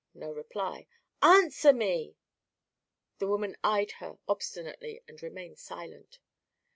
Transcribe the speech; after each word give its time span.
No 0.15 0.31
reply. 0.33 0.87
"Answer 1.21 1.71
me!" 1.73 2.15
The 3.19 3.27
woman 3.27 3.55
eyed 3.63 3.91
her 3.99 4.17
obstinately 4.27 5.03
and 5.07 5.21
remained 5.21 5.59
silent. 5.59 6.17